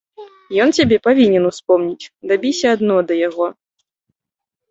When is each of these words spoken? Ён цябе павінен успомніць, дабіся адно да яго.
Ён 0.63 0.69
цябе 0.77 0.97
павінен 1.07 1.43
успомніць, 1.49 2.09
дабіся 2.31 2.67
адно 2.77 2.97
да 3.11 3.17
яго. 3.27 3.47